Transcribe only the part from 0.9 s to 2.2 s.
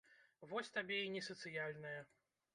і не сацыяльная.